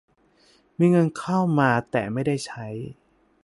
[0.79, 2.67] มีเงินเข้ามาแต่ไม่ได้ใช้